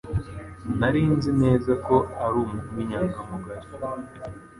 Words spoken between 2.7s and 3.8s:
w'inyangamugayo.